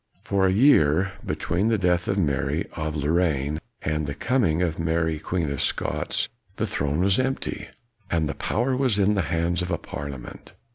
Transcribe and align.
For 0.23 0.47
a 0.47 0.51
year, 0.51 1.11
between 1.23 1.67
the 1.67 1.77
death 1.77 2.07
of 2.07 2.17
Mary 2.17 2.65
of 2.73 2.95
Lorraine 2.95 3.59
and 3.83 4.07
the 4.07 4.15
coming 4.15 4.63
of 4.63 4.79
Mary 4.79 5.19
Queen 5.19 5.51
of 5.51 5.61
Scots, 5.61 6.27
the 6.55 6.65
throne 6.65 7.01
was 7.01 7.19
empty, 7.19 7.67
KNOX 7.69 7.75
135 8.11 8.17
and 8.17 8.27
the 8.29 8.33
power 8.33 8.75
was 8.75 8.97
in 8.97 9.13
the 9.13 9.21
hands 9.29 9.61
of 9.61 9.69
a 9.69 9.77
parlia 9.77 10.17
ment. 10.19 10.55